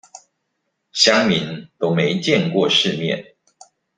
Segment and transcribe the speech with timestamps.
[0.95, 3.35] 鄉民都沒見過世面